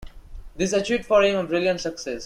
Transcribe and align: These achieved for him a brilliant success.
These 0.55 0.73
achieved 0.73 1.05
for 1.05 1.21
him 1.21 1.35
a 1.35 1.43
brilliant 1.47 1.79
success. 1.79 2.19